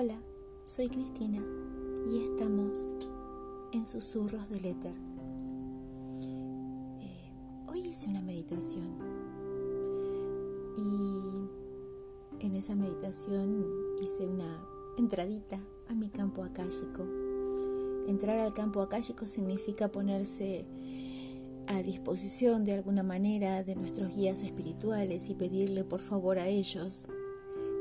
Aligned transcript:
Hola, 0.00 0.22
soy 0.64 0.88
Cristina 0.88 1.44
y 2.06 2.18
estamos 2.18 2.86
en 3.72 3.84
Susurros 3.84 4.48
del 4.48 4.66
Éter. 4.66 4.94
Eh, 7.00 7.32
hoy 7.66 7.80
hice 7.80 8.08
una 8.08 8.22
meditación 8.22 8.96
y 10.76 12.46
en 12.46 12.54
esa 12.54 12.76
meditación 12.76 13.66
hice 14.00 14.28
una 14.28 14.64
entradita 14.98 15.58
a 15.88 15.94
mi 15.94 16.10
campo 16.10 16.44
akáshico. 16.44 17.04
Entrar 18.06 18.38
al 18.38 18.54
campo 18.54 18.82
akáshico 18.82 19.26
significa 19.26 19.90
ponerse 19.90 20.64
a 21.66 21.82
disposición 21.82 22.64
de 22.64 22.74
alguna 22.74 23.02
manera 23.02 23.64
de 23.64 23.74
nuestros 23.74 24.14
guías 24.14 24.44
espirituales 24.44 25.28
y 25.28 25.34
pedirle 25.34 25.82
por 25.82 25.98
favor 25.98 26.38
a 26.38 26.46
ellos 26.46 27.08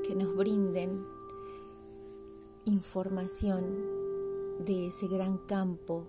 que 0.08 0.16
nos 0.16 0.36
brinden 0.36 1.16
información 2.68 3.64
de 4.66 4.88
ese 4.88 5.08
gran 5.08 5.38
campo 5.38 6.06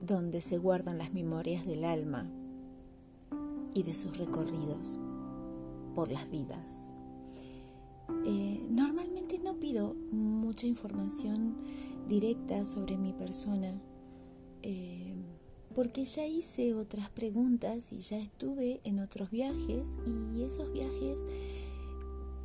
donde 0.00 0.40
se 0.40 0.56
guardan 0.56 0.96
las 0.96 1.12
memorias 1.12 1.66
del 1.66 1.84
alma 1.84 2.30
y 3.74 3.82
de 3.82 3.94
sus 3.94 4.16
recorridos 4.16 4.98
por 5.94 6.10
las 6.10 6.30
vidas. 6.30 6.94
Eh, 8.24 8.66
normalmente 8.70 9.38
no 9.38 9.60
pido 9.60 9.94
mucha 10.12 10.66
información 10.66 11.56
directa 12.08 12.64
sobre 12.64 12.96
mi 12.96 13.12
persona. 13.12 13.78
Eh, 14.62 15.14
porque 15.74 16.06
ya 16.06 16.26
hice 16.26 16.72
otras 16.72 17.10
preguntas 17.10 17.92
y 17.92 17.98
ya 17.98 18.16
estuve 18.16 18.80
en 18.84 18.98
otros 18.98 19.30
viajes 19.30 19.90
y 20.06 20.42
esos 20.42 20.72
viajes 20.72 21.22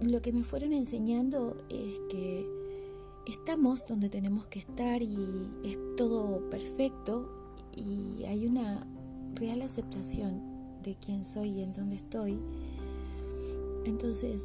lo 0.02 0.22
que 0.22 0.34
me 0.34 0.44
fueron 0.44 0.74
enseñando 0.74 1.56
es 1.70 2.00
que 2.10 2.41
donde 3.58 4.08
tenemos 4.10 4.46
que 4.48 4.60
estar 4.60 5.02
y 5.02 5.18
es 5.64 5.78
todo 5.98 6.50
perfecto 6.50 7.30
y 7.76 8.24
hay 8.24 8.48
una 8.48 8.88
real 9.36 9.62
aceptación 9.62 10.42
de 10.84 10.96
quién 10.96 11.26
soy 11.26 11.50
y 11.50 11.62
en 11.62 11.74
dónde 11.74 11.98
estoy. 11.98 12.40
Entonces, 13.84 14.42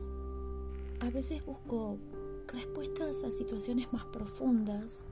a 0.99 1.09
veces 1.11 1.47
busco 1.47 1.99
respuestas 2.49 3.23
a 3.23 3.31
situaciones 3.31 3.93
más 3.93 4.05
profundas 4.07 5.05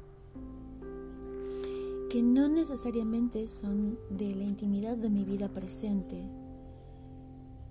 que 2.10 2.20
no 2.22 2.48
necesariamente 2.48 3.46
son 3.46 3.96
de 4.10 4.34
la 4.34 4.42
intimidad 4.42 4.96
de 4.96 5.08
mi 5.08 5.24
vida 5.24 5.48
presente. 5.48 6.20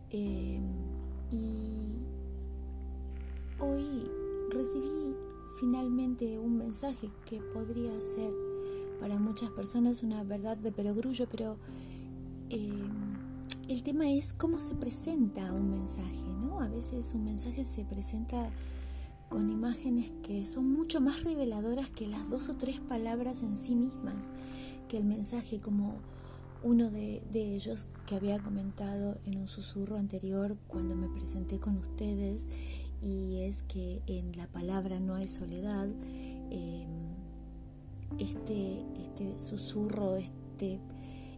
Eh, 0.10 0.62
y 1.32 2.00
hoy 3.60 4.10
recibí 4.52 5.16
finalmente 5.60 6.40
un 6.40 6.58
mensaje 6.58 7.10
que 7.26 7.40
podría 7.54 8.00
ser 8.02 8.32
para 9.00 9.20
muchas 9.20 9.50
personas 9.52 10.04
una 10.04 10.24
verdad 10.24 10.58
de 10.58 10.72
perogrullo, 10.72 11.28
pero 11.30 11.58
eh, 12.50 12.88
el 13.68 13.84
tema 13.84 14.12
es 14.12 14.34
cómo 14.34 14.62
se 14.62 14.76
presenta 14.76 15.52
un 15.52 15.70
mensaje, 15.70 16.26
¿no? 16.42 16.62
A 16.62 16.68
veces 16.68 17.14
un 17.14 17.26
mensaje 17.26 17.64
se 17.64 17.84
presenta 17.84 18.50
con 19.30 19.50
imágenes 19.50 20.14
que 20.22 20.46
son 20.46 20.72
mucho 20.72 21.02
más 21.02 21.24
reveladoras 21.24 21.90
que 21.90 22.08
las 22.08 22.30
dos 22.30 22.50
o 22.50 22.56
tres 22.56 22.80
palabras 22.80 23.42
en 23.42 23.58
sí 23.58 23.74
mismas, 23.74 24.24
que 24.88 24.98
el 24.98 25.06
mensaje 25.06 25.60
como 25.60 25.96
uno 26.62 26.90
de, 26.90 27.24
ellos 27.34 27.88
que 28.06 28.16
había 28.16 28.40
comentado 28.40 29.18
en 29.26 29.38
un 29.38 29.48
susurro 29.48 29.98
anterior 29.98 30.56
cuando 30.68 30.96
me 30.96 31.10
presenté 31.10 31.60
con 31.60 31.78
ustedes, 31.78 32.48
y 33.04 33.42
es 33.42 33.64
que 33.64 34.02
en 34.08 34.38
la 34.38 34.48
palabra 34.48 35.00
no 35.00 35.16
hay 35.16 35.28
soledad, 35.28 35.90
em, 36.50 36.90
este, 38.18 38.86
este 39.04 39.42
susurro, 39.42 40.16
este 40.16 40.80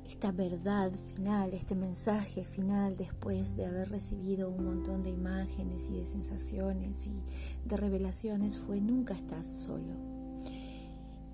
esta 0.08 0.32
verdad 0.32 0.92
final, 1.16 1.54
este 1.54 1.76
mensaje 1.76 2.44
final 2.44 2.96
después 2.96 3.56
de 3.56 3.66
haber 3.66 3.90
recibido 3.90 4.50
un 4.50 4.66
montón 4.66 5.04
de 5.04 5.10
imágenes 5.10 5.90
y 5.90 5.98
de 5.98 6.06
sensaciones 6.06 7.08
y 7.08 7.68
de 7.68 7.78
revelaciones 7.78 8.60
fue 8.60 8.82
nunca 8.82 9.14
estás 9.16 9.48
solo. 9.48 9.94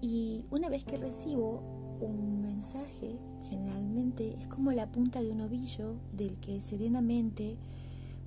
Y 0.02 0.46
una 0.50 0.70
vez 0.70 0.84
que 0.86 0.98
recibo 0.98 1.62
un 2.00 2.42
mensaje, 2.42 3.20
generalmente 3.50 4.36
es 4.40 4.48
como 4.48 4.72
la 4.72 4.92
punta 4.92 5.22
de 5.22 5.32
un 5.32 5.42
ovillo 5.42 5.96
del 6.14 6.40
que 6.40 6.60
serenamente 6.62 7.58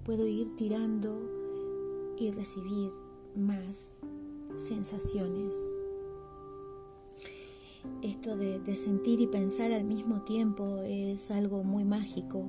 puedo 0.05 0.27
ir 0.27 0.55
tirando 0.57 1.34
y 2.19 2.31
recibir 2.31 2.93
más 3.37 3.99
sensaciones 4.57 5.57
esto 8.03 8.37
de, 8.37 8.77
sentir 8.77 9.21
y 9.21 9.27
pensar 9.27 9.73
al 9.73 9.85
mismo 9.85 10.23
tiempo 10.23 10.79
es 10.85 11.31
algo 11.31 11.65
muy 11.65 11.85
mágico. 11.85 12.45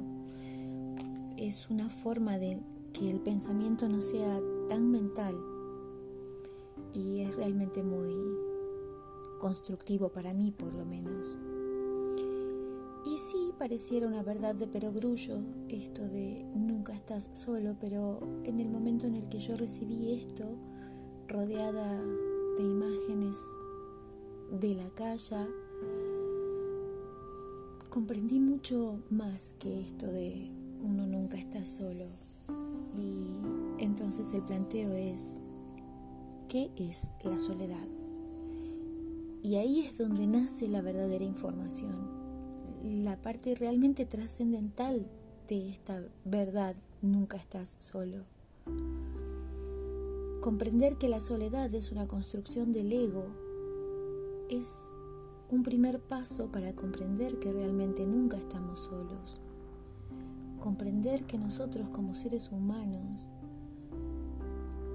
Es 1.38 1.70
una 1.70 1.90
forma 1.90 2.38
de 2.38 2.59
que 2.94 3.09
el 3.09 3.20
pensamiento 3.20 3.90
no 3.90 4.02
sea 4.02 4.42
tan 4.70 4.92
mental 4.92 5.36
y 6.94 7.22
es 7.22 7.36
realmente 7.36 7.84
muy 7.84 8.14
constructivo 9.40 10.09
para 10.09 10.34
mí 10.34 10.52
por 10.52 10.74
lo 10.74 10.86
menos. 10.86 11.38
Pareciera 13.66 14.06
una 14.06 14.22
verdad 14.22 14.53
de 14.53 14.68
perogrullo 14.68 15.40
esto 15.70 16.08
de 16.08 16.46
nunca 16.53 16.94
estás 16.94 17.31
solo, 17.31 17.76
pero 17.81 18.20
en 18.44 18.59
el 18.59 18.70
momento 18.70 19.08
en 19.08 19.16
el 19.16 19.28
que 19.28 19.40
yo 19.40 19.58
recibí 19.58 20.14
esto, 20.14 20.46
rodeada 21.28 22.00
de 22.00 22.64
imágenes 22.64 23.36
de 24.62 24.76
la 24.76 24.88
calle, 24.92 25.48
comprendí 27.90 28.40
mucho 28.40 29.00
más 29.09 29.56
que 29.58 29.82
esto 29.82 30.12
de 30.12 30.52
uno 30.84 31.08
nunca 31.08 31.38
está 31.38 31.66
solo. 31.66 32.06
Y 32.96 33.84
entonces 33.84 34.32
el 34.36 34.44
planteo 34.44 34.94
es, 34.94 35.22
¿qué 36.50 36.70
es 36.78 37.09
la 37.24 37.40
soledad? 37.40 37.88
Y 39.42 39.56
ahí 39.56 39.80
es 39.80 39.97
donde 39.97 40.28
nace 40.28 40.68
la 40.68 40.84
verdadera 40.84 41.26
información, 41.26 42.15
la 42.85 43.18
parte 43.18 43.56
realmente 43.56 44.06
trascendental 44.06 45.07
de 45.47 45.69
esta 45.69 46.03
verdad, 46.23 46.75
nunca 47.01 47.38
estás 47.38 47.75
solo. 47.79 48.25
Comprender 50.41 50.97
que 50.97 51.09
la 51.09 51.19
soledad 51.19 51.73
es 51.73 51.91
una 51.91 52.07
construcción 52.07 52.72
del 52.72 52.94
ego 52.94 53.25
es 54.50 54.72
un 55.50 55.63
primer 55.63 56.00
paso 56.00 56.51
para 56.51 56.73
comprender 56.73 57.40
que 57.40 57.51
realmente 57.51 58.06
nunca 58.06 58.38
estamos 58.38 58.81
solos. 58.81 59.40
Comprender 60.59 61.23
que 61.23 61.40
nosotros 61.40 61.90
como 61.90 62.13
seres 62.13 62.52
humanos 62.52 63.28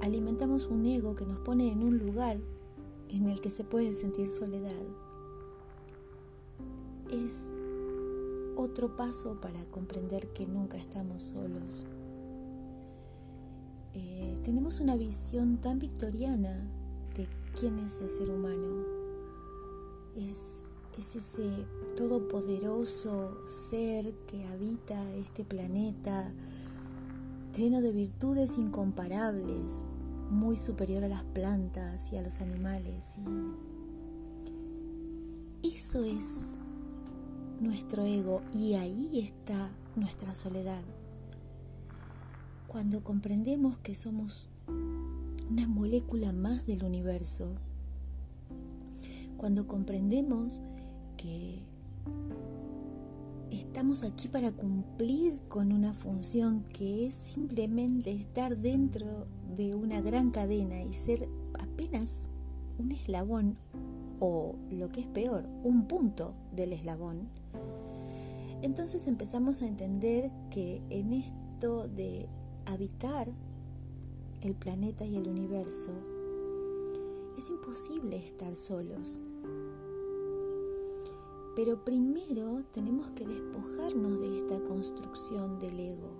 alimentamos 0.00 0.66
un 0.66 0.86
ego 0.86 1.16
que 1.16 1.26
nos 1.26 1.38
pone 1.38 1.72
en 1.72 1.82
un 1.82 1.98
lugar 1.98 2.38
en 3.08 3.28
el 3.28 3.40
que 3.40 3.50
se 3.50 3.64
puede 3.64 3.92
sentir 3.92 4.28
soledad. 4.28 4.86
Es 7.10 7.52
otro 8.56 8.96
paso 8.96 9.40
para 9.40 9.64
comprender 9.66 10.32
que 10.32 10.46
nunca 10.46 10.76
estamos 10.76 11.22
solos. 11.22 11.86
Eh, 13.94 14.38
tenemos 14.44 14.80
una 14.80 14.96
visión 14.96 15.58
tan 15.60 15.78
victoriana 15.78 16.68
de 17.14 17.28
quién 17.58 17.78
es 17.80 17.98
el 17.98 18.08
ser 18.08 18.30
humano 18.30 19.00
es, 20.16 20.62
ese 20.98 21.66
todopoderoso 21.96 23.46
ser 23.46 24.12
que 24.26 24.44
habita 24.44 25.14
este 25.14 25.44
planeta 25.44 26.30
lleno 27.56 27.80
de 27.80 27.90
virtudes 27.90 28.58
incomparables, 28.58 29.82
muy 30.28 30.58
superior 30.58 31.04
a 31.04 31.08
las 31.08 31.22
plantas 31.22 32.12
y 32.12 32.18
a 32.18 32.22
los 32.22 32.42
animales. 32.42 33.16
Y 35.62 35.74
eso 35.74 36.04
es 36.04 36.58
nuestro 37.60 38.04
ego 38.04 38.42
y 38.54 38.74
ahí 38.74 39.20
está 39.20 39.70
nuestra 39.94 40.34
soledad. 40.34 40.82
Cuando 42.66 43.04
comprendemos 43.04 43.78
que 43.78 43.94
somos 43.94 44.48
una 45.50 45.68
molécula 45.68 46.32
más 46.32 46.66
del 46.66 46.84
universo, 46.84 47.56
cuando 49.36 49.66
comprendemos 49.66 50.60
que 51.16 51.58
estamos 53.50 54.04
aquí 54.04 54.28
para 54.28 54.52
cumplir 54.52 55.38
con 55.48 55.72
una 55.72 55.92
función 55.92 56.64
que 56.72 57.06
es 57.06 57.14
simplemente 57.14 58.12
estar 58.12 58.56
dentro 58.56 59.26
de 59.56 59.74
una 59.74 60.00
gran 60.00 60.30
cadena 60.30 60.82
y 60.82 60.94
ser 60.94 61.28
apenas 61.58 62.30
un 62.78 62.92
eslabón 62.92 63.58
o 64.18 64.54
lo 64.70 64.90
que 64.90 65.00
es 65.00 65.06
peor, 65.06 65.44
un 65.64 65.86
punto 65.86 66.34
del 66.54 66.72
eslabón, 66.72 67.28
entonces 68.62 69.06
empezamos 69.06 69.62
a 69.62 69.66
entender 69.66 70.30
que 70.50 70.82
en 70.90 71.12
esto 71.12 71.88
de 71.88 72.28
habitar 72.66 73.28
el 74.42 74.54
planeta 74.54 75.04
y 75.04 75.16
el 75.16 75.28
universo, 75.28 75.90
es 77.36 77.50
imposible 77.50 78.16
estar 78.16 78.56
solos. 78.56 79.20
Pero 81.56 81.84
primero 81.84 82.64
tenemos 82.70 83.10
que 83.10 83.26
despojarnos 83.26 84.18
de 84.20 84.38
esta 84.38 84.60
construcción 84.60 85.58
del 85.58 85.78
ego, 85.78 86.10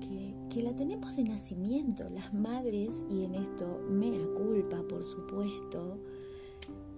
que, 0.00 0.62
la 0.62 0.74
tenemos 0.74 1.14
de 1.14 1.22
nacimiento, 1.22 2.10
las 2.10 2.34
madres, 2.34 3.04
y 3.08 3.22
en 3.22 3.36
esto 3.36 3.80
mea 3.88 4.26
culpa, 4.34 4.82
por 4.88 5.04
supuesto, 5.04 5.98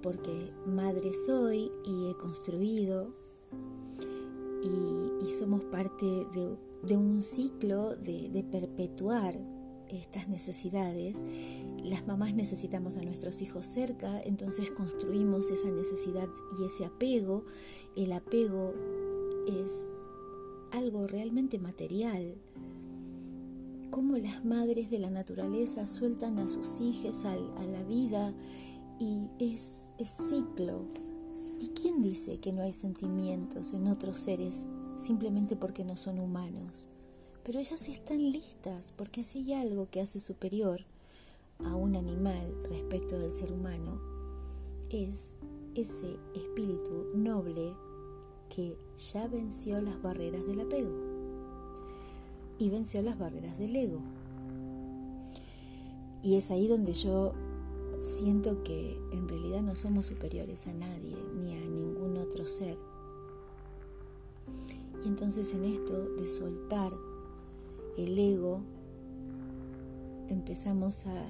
porque 0.02 0.50
madre 0.66 1.12
soy 1.26 1.70
y 1.84 2.08
he 2.08 2.16
construido, 2.16 3.12
y, 4.62 5.30
somos 5.30 5.62
parte 5.62 6.26
de, 6.84 6.96
un 6.96 7.22
ciclo 7.22 7.96
de, 7.96 8.44
perpetuar 8.50 9.34
estas 9.88 10.28
necesidades. 10.28 11.16
Las 11.82 12.06
mamás 12.06 12.34
necesitamos 12.34 12.96
a 12.96 13.02
nuestros 13.02 13.40
hijos 13.42 13.66
cerca, 13.66 14.20
entonces 14.22 14.70
construimos 14.70 15.50
esa 15.50 15.70
necesidad 15.70 16.28
y 16.58 16.66
ese 16.66 16.84
apego. 16.84 17.44
El 17.96 18.12
apego 18.12 18.74
es 19.46 19.72
algo 20.72 21.06
realmente 21.06 21.58
material. 21.58 22.34
Cómo 23.90 24.16
las 24.18 24.44
madres 24.44 24.90
de 24.90 24.98
la 24.98 25.10
naturaleza 25.10 25.86
sueltan 25.86 26.38
a 26.38 26.48
sus 26.48 26.80
hijos 26.80 27.24
a, 27.24 27.34
la 27.36 27.82
vida 27.82 28.34
y 28.98 29.22
es 29.38 29.82
ciclo. 30.28 30.84
¿Y 31.60 31.68
quién 31.68 32.02
dice 32.02 32.40
que 32.40 32.52
no 32.52 32.62
hay 32.62 32.72
sentimientos 32.72 33.72
en 33.72 33.86
otros 33.86 34.16
seres 34.16 34.66
simplemente 34.96 35.54
porque 35.54 35.84
no 35.84 35.96
son 35.96 36.18
humanos? 36.18 36.88
pero 37.44 37.58
ellas 37.58 37.88
están 37.88 38.30
listas 38.30 38.92
porque 38.96 39.24
si 39.24 39.38
hay 39.38 39.54
algo 39.54 39.88
que 39.90 40.00
hace 40.00 40.20
superior 40.20 40.82
a 41.64 41.74
un 41.74 41.96
animal 41.96 42.54
respecto 42.68 43.18
del 43.18 43.32
ser 43.32 43.52
humano, 43.52 44.00
es 44.90 45.34
ese 45.74 46.18
espíritu 46.34 47.08
noble 47.14 47.74
que 48.48 48.76
ya 49.12 49.28
venció 49.28 49.80
las 49.80 50.00
barreras 50.02 50.46
del 50.46 50.60
apego 50.60 50.92
y 52.58 52.68
venció 52.68 53.02
las 53.02 53.18
barreras 53.18 53.58
del 53.58 53.76
ego. 53.76 54.00
Y 56.22 56.36
es 56.36 56.50
ahí 56.50 56.68
donde 56.68 56.92
yo 56.92 57.32
siento 58.00 58.62
que 58.64 58.98
en 59.12 59.28
realidad 59.28 59.60
no 59.60 59.76
somos 59.76 60.06
superiores 60.06 60.66
a 60.66 60.72
nadie 60.72 61.16
ni 61.38 61.54
a 61.54 61.68
ningún 61.68 62.16
otro 62.16 62.46
ser. 62.46 62.78
Y 65.04 65.08
entonces 65.08 65.54
en 65.54 65.66
esto 65.66 66.16
de 66.16 66.26
soltar 66.26 66.92
el 67.98 68.18
ego, 68.18 68.62
empezamos 70.28 71.06
a 71.06 71.28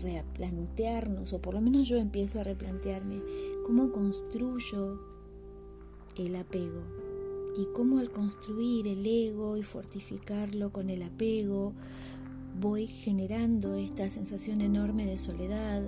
replantearnos, 0.00 1.32
o 1.32 1.40
por 1.40 1.54
lo 1.54 1.60
menos 1.60 1.88
yo 1.88 1.96
empiezo 1.96 2.40
a 2.40 2.44
replantearme, 2.44 3.20
cómo 3.66 3.92
construyo 3.92 4.98
el 6.16 6.36
apego 6.36 6.82
y 7.58 7.66
cómo 7.74 7.98
al 7.98 8.10
construir 8.10 8.86
el 8.86 9.04
ego 9.04 9.56
y 9.56 9.62
fortificarlo 9.62 10.70
con 10.70 10.88
el 10.88 11.02
apego, 11.02 11.74
voy 12.58 12.86
generando 12.86 13.74
esta 13.74 14.08
sensación 14.08 14.60
enorme 14.60 15.06
de 15.06 15.16
soledad 15.16 15.82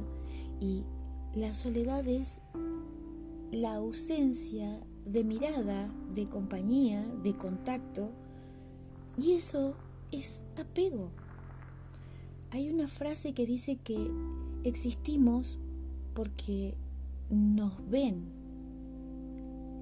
y 0.61 0.85
la 1.35 1.55
soledad 1.55 2.07
es 2.07 2.43
la 3.51 3.75
ausencia 3.75 4.81
de 5.05 5.25
mirada, 5.25 5.93
de 6.15 6.29
compañía, 6.29 7.05
de 7.23 7.35
contacto 7.37 8.11
y 9.19 9.33
eso 9.33 9.75
es 10.13 10.45
apego. 10.59 11.11
Hay 12.51 12.71
una 12.71 12.89
frase 12.89 13.33
que 13.33 13.47
dice 13.47 13.77
que 13.77 14.11
existimos 14.65 15.59
porque 16.15 16.75
nos 17.31 17.89
ven. 17.89 18.25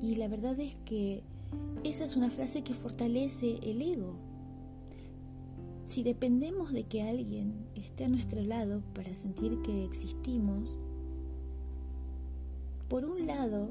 Y 0.00 0.16
la 0.16 0.28
verdad 0.28 0.58
es 0.60 0.74
que 0.84 1.22
esa 1.82 2.04
es 2.04 2.14
una 2.14 2.30
frase 2.30 2.62
que 2.62 2.74
fortalece 2.74 3.58
el 3.62 3.82
ego. 3.82 4.27
Si 5.88 6.02
dependemos 6.02 6.74
de 6.74 6.84
que 6.84 7.00
alguien 7.00 7.66
esté 7.74 8.04
a 8.04 8.08
nuestro 8.10 8.42
lado 8.42 8.82
para 8.94 9.14
sentir 9.14 9.62
que 9.62 9.86
existimos, 9.86 10.78
por 12.90 13.06
un 13.06 13.26
lado, 13.26 13.70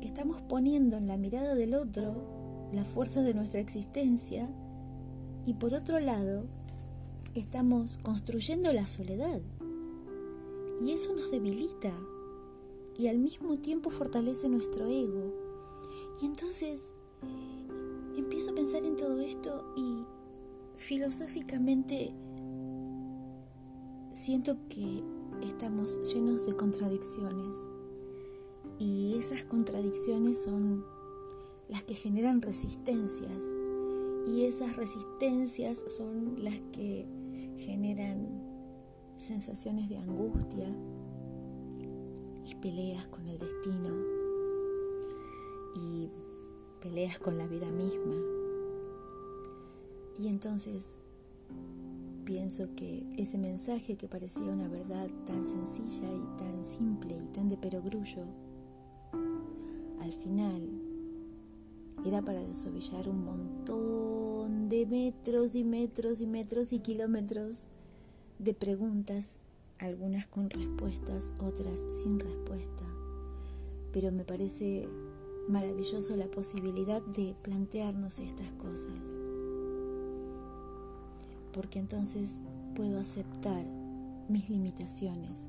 estamos 0.00 0.40
poniendo 0.42 0.96
en 0.96 1.08
la 1.08 1.16
mirada 1.16 1.56
del 1.56 1.74
otro 1.74 2.68
la 2.72 2.84
fuerza 2.84 3.22
de 3.22 3.34
nuestra 3.34 3.58
existencia 3.58 4.48
y 5.44 5.54
por 5.54 5.74
otro 5.74 5.98
lado 5.98 6.44
estamos 7.34 7.98
construyendo 7.98 8.72
la 8.72 8.86
soledad. 8.86 9.40
Y 10.80 10.92
eso 10.92 11.12
nos 11.16 11.32
debilita 11.32 11.92
y 12.96 13.08
al 13.08 13.18
mismo 13.18 13.58
tiempo 13.58 13.90
fortalece 13.90 14.48
nuestro 14.48 14.86
ego. 14.86 15.34
Y 16.22 16.26
entonces 16.26 16.94
empiezo 18.16 18.52
a 18.52 18.54
pensar 18.54 18.84
en 18.84 18.96
todo 18.96 19.18
esto 19.18 19.64
y 19.76 20.15
filosóficamente 20.76 22.12
siento 24.12 24.56
que 24.68 25.02
estamos 25.42 26.12
llenos 26.12 26.46
de 26.46 26.54
contradicciones 26.54 27.56
y 28.78 29.16
esas 29.18 29.44
contradicciones 29.44 30.42
son 30.42 30.84
las 31.68 31.82
que 31.82 31.94
generan 31.94 32.42
resistencias 32.42 33.44
y 34.26 34.44
esas 34.44 34.76
resistencias 34.76 35.82
son 35.96 36.42
las 36.42 36.58
que 36.72 37.06
generan 37.58 38.46
sensaciones 39.16 39.88
de 39.88 39.98
angustia 39.98 40.68
y 42.44 42.54
peleas 42.56 43.06
con 43.08 43.26
el 43.26 43.38
destino 43.38 43.94
y 45.74 46.10
peleas 46.80 47.18
con 47.18 47.38
la 47.38 47.46
vida 47.46 47.70
misma. 47.70 48.35
Y 50.18 50.28
entonces 50.28 50.98
pienso 52.24 52.74
que 52.74 53.06
ese 53.16 53.38
mensaje 53.38 53.96
que 53.96 54.08
parecía 54.08 54.44
una 54.46 54.68
verdad 54.68 55.08
tan 55.26 55.46
sencilla 55.46 56.12
y 56.12 56.38
tan 56.38 56.64
simple 56.64 57.16
y 57.16 57.32
tan 57.34 57.48
de 57.48 57.56
perogrullo, 57.56 58.24
al 60.00 60.12
final 60.12 60.62
era 62.04 62.22
para 62.22 62.42
desovillar 62.42 63.08
un 63.08 63.24
montón 63.24 64.68
de 64.68 64.86
metros 64.86 65.54
y 65.54 65.64
metros 65.64 66.20
y 66.20 66.26
metros 66.26 66.72
y 66.72 66.80
kilómetros 66.80 67.64
de 68.38 68.54
preguntas, 68.54 69.38
algunas 69.78 70.26
con 70.26 70.50
respuestas, 70.50 71.32
otras 71.40 71.80
sin 72.02 72.20
respuesta. 72.20 72.84
Pero 73.92 74.12
me 74.12 74.24
parece 74.24 74.88
maravilloso 75.48 76.16
la 76.16 76.26
posibilidad 76.26 77.02
de 77.02 77.34
plantearnos 77.42 78.18
estas 78.18 78.50
cosas, 78.52 79.25
porque 81.56 81.78
entonces 81.78 82.42
puedo 82.76 83.00
aceptar 83.00 83.64
mis 84.28 84.50
limitaciones 84.50 85.48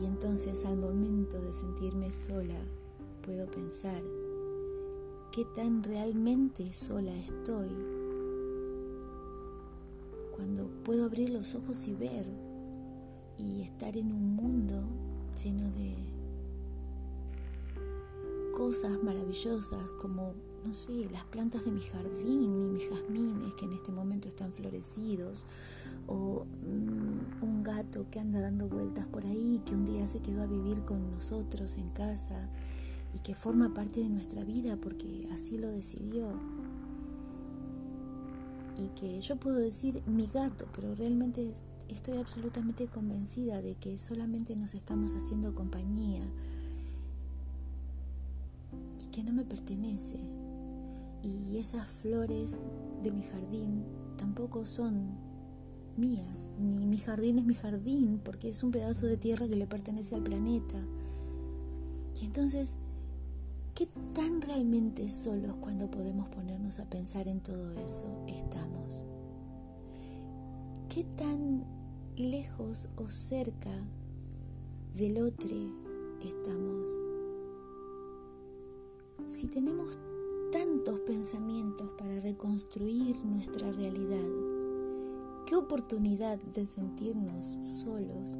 y 0.00 0.06
entonces 0.06 0.64
al 0.64 0.78
momento 0.78 1.40
de 1.40 1.52
sentirme 1.52 2.10
sola 2.10 2.58
puedo 3.22 3.46
pensar 3.46 4.02
qué 5.32 5.44
tan 5.54 5.82
realmente 5.82 6.72
sola 6.72 7.14
estoy. 7.14 7.68
Cuando 10.34 10.66
puedo 10.82 11.04
abrir 11.04 11.28
los 11.28 11.54
ojos 11.54 11.86
y 11.86 11.94
ver 11.94 12.26
y 13.36 13.62
estar 13.62 13.98
en 13.98 14.12
un 14.12 14.34
mundo 14.34 14.82
lleno 15.42 15.70
de 15.72 15.94
cosas 18.56 19.02
maravillosas 19.02 19.92
como, 20.00 20.32
no 20.66 20.74
sé, 20.74 21.08
las 21.12 21.24
plantas 21.24 21.64
de 21.64 21.70
mi 21.70 21.80
jardín 21.80 22.54
y 22.54 22.58
mis 22.58 22.90
jazmines 22.90 23.54
que 23.54 23.66
en 23.66 23.72
este 23.72 23.92
momento 23.92 24.28
están 24.28 24.52
florecidos, 24.52 25.46
o 26.08 26.44
mm, 26.44 27.44
un 27.44 27.62
gato 27.62 28.06
que 28.10 28.18
anda 28.18 28.40
dando 28.40 28.68
vueltas 28.68 29.06
por 29.06 29.24
ahí, 29.24 29.62
que 29.64 29.74
un 29.74 29.84
día 29.84 30.06
se 30.06 30.20
quedó 30.20 30.42
a 30.42 30.46
vivir 30.46 30.82
con 30.82 31.10
nosotros 31.12 31.76
en 31.76 31.90
casa 31.90 32.48
y 33.14 33.20
que 33.20 33.34
forma 33.34 33.74
parte 33.74 34.00
de 34.00 34.08
nuestra 34.08 34.44
vida 34.44 34.76
porque 34.76 35.28
así 35.32 35.56
lo 35.56 35.68
decidió. 35.68 36.28
Y 38.76 38.88
que 38.88 39.20
yo 39.20 39.36
puedo 39.36 39.56
decir 39.56 40.02
mi 40.06 40.26
gato, 40.26 40.66
pero 40.74 40.94
realmente 40.94 41.54
estoy 41.88 42.18
absolutamente 42.18 42.88
convencida 42.88 43.62
de 43.62 43.74
que 43.74 43.96
solamente 43.96 44.54
nos 44.56 44.74
estamos 44.74 45.14
haciendo 45.14 45.54
compañía 45.54 46.26
y 49.02 49.06
que 49.06 49.22
no 49.22 49.32
me 49.32 49.44
pertenece. 49.44 50.45
Y 51.22 51.58
esas 51.58 51.86
flores 51.86 52.58
de 53.02 53.10
mi 53.10 53.22
jardín 53.22 53.84
tampoco 54.16 54.66
son 54.66 55.18
mías, 55.96 56.50
ni 56.58 56.86
mi 56.86 56.98
jardín 56.98 57.38
es 57.38 57.44
mi 57.44 57.54
jardín, 57.54 58.20
porque 58.22 58.50
es 58.50 58.62
un 58.62 58.70
pedazo 58.70 59.06
de 59.06 59.16
tierra 59.16 59.48
que 59.48 59.56
le 59.56 59.66
pertenece 59.66 60.14
al 60.14 60.22
planeta. 60.22 60.78
Y 62.20 62.24
entonces 62.24 62.74
¿Qué 63.74 63.86
tan 64.14 64.40
realmente 64.40 65.06
solos 65.10 65.54
cuando 65.60 65.90
podemos 65.90 66.30
ponernos 66.30 66.78
a 66.78 66.88
pensar 66.88 67.28
en 67.28 67.40
todo 67.40 67.72
eso 67.72 68.24
estamos? 68.26 69.04
¿Qué 70.88 71.04
tan 71.04 71.66
lejos 72.16 72.88
o 72.96 73.08
cerca 73.10 73.70
del 74.94 75.18
otro 75.22 75.54
estamos. 76.22 76.90
Si 79.26 79.46
tenemos 79.46 79.98
tantos 80.56 81.00
pensamientos 81.00 81.86
para 81.98 82.18
reconstruir 82.20 83.14
nuestra 83.26 83.70
realidad, 83.72 84.24
qué 85.44 85.54
oportunidad 85.54 86.38
de 86.38 86.64
sentirnos 86.64 87.58
solos 87.62 88.38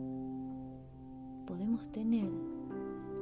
podemos 1.47 1.93
tener 1.93 2.31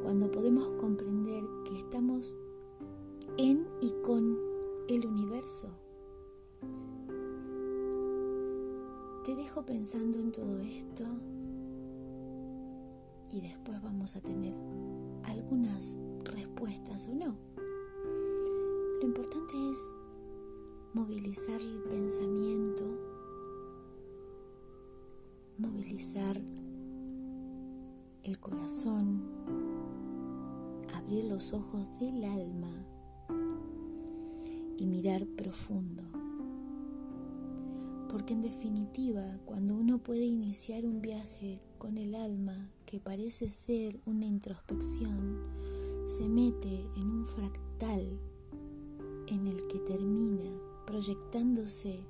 cuando 0.04 0.30
podemos 0.30 0.68
comprender 0.78 1.42
que 1.64 1.76
estamos 1.76 2.36
en 3.36 3.66
y 3.80 3.90
con 4.04 4.38
el 4.88 5.04
universo. 5.06 5.70
Te 9.24 9.34
dejo 9.34 9.66
pensando 9.66 10.20
en 10.20 10.30
todo 10.30 10.60
esto 10.60 11.04
y 13.32 13.40
después 13.40 13.82
vamos 13.82 14.14
a 14.14 14.20
tener 14.20 14.54
algunas 15.24 15.96
respuestas 16.22 17.08
o 17.08 17.14
no. 17.16 17.53
Lo 19.04 19.08
importante 19.08 19.70
es 19.70 19.78
movilizar 20.94 21.60
el 21.60 21.82
pensamiento, 21.82 22.84
movilizar 25.58 26.40
el 28.22 28.40
corazón, 28.40 29.22
abrir 30.94 31.26
los 31.26 31.52
ojos 31.52 32.00
del 32.00 32.24
alma 32.24 32.86
y 34.78 34.86
mirar 34.86 35.26
profundo. 35.36 36.02
Porque 38.08 38.32
en 38.32 38.40
definitiva, 38.40 39.38
cuando 39.44 39.74
uno 39.74 39.98
puede 39.98 40.24
iniciar 40.24 40.86
un 40.86 41.02
viaje 41.02 41.60
con 41.76 41.98
el 41.98 42.14
alma 42.14 42.70
que 42.86 43.00
parece 43.00 43.50
ser 43.50 44.00
una 44.06 44.24
introspección, 44.24 45.42
se 46.06 46.26
mete 46.26 46.86
en 46.96 47.10
un 47.10 47.26
fractal 47.26 48.18
en 49.26 49.46
el 49.46 49.66
que 49.66 49.78
termina 49.80 50.50
proyectándose 50.86 52.04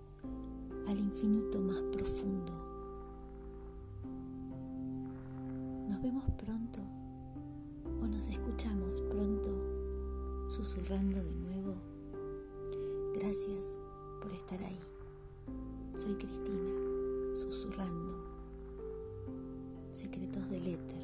al 0.86 0.98
infinito 0.98 1.60
más 1.60 1.80
profundo. 1.92 2.52
Nos 5.88 6.02
vemos 6.02 6.24
pronto 6.36 6.80
o 8.02 8.06
nos 8.06 8.28
escuchamos 8.28 9.00
pronto 9.02 9.50
susurrando 10.48 11.22
de 11.22 11.34
nuevo. 11.34 11.74
Gracias 13.14 13.80
por 14.20 14.32
estar 14.32 14.62
ahí. 14.62 14.80
Soy 15.96 16.14
Cristina, 16.14 16.72
susurrando. 17.34 18.14
Secretos 19.92 20.50
del 20.50 20.66
éter. 20.66 21.03